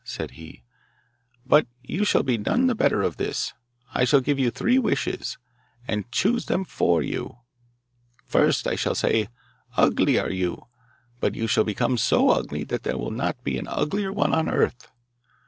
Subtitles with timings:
[0.03, 0.63] said he;
[1.45, 3.53] 'but you shall be none the better of this.
[3.93, 5.37] I shall give you three wishes,
[5.87, 7.37] and choose them for you.
[8.25, 9.29] First, I shall say,
[9.77, 10.65] "Ugly are you,
[11.19, 14.49] but you shall become so ugly that there will not be an uglier one on
[14.49, 14.87] earth."